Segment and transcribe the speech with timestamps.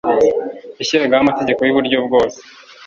[0.79, 2.39] yashyiragaho amategeko y'uburyo bwose